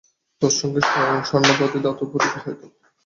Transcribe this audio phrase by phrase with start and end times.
[0.41, 0.81] তৎসঙ্গে
[1.27, 2.61] স্বর্ণাদি ধাতুও প্রোথিত হইত।